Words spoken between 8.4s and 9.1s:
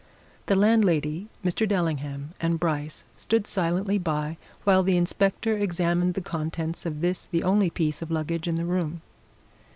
in the room.